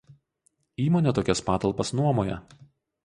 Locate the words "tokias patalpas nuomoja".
1.19-2.39